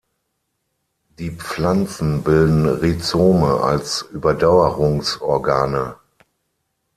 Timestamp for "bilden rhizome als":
2.23-4.01